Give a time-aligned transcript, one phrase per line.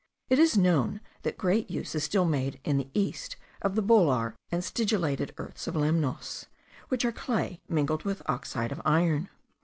[0.31, 4.35] It is known that great use is still made in the East of the bolar
[4.49, 6.47] and sigillated earths of Lemnos,
[6.89, 9.29] which are clay mingled with oxide of iron.